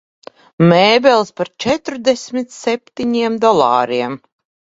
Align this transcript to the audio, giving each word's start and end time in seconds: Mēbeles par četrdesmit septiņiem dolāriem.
Mēbeles 0.69 1.29
par 1.39 1.51
četrdesmit 1.65 2.57
septiņiem 2.61 3.37
dolāriem. 3.45 4.19